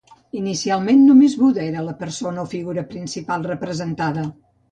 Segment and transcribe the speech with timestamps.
[0.37, 4.27] Inicialment, només Buda era la persona o figura principal representada.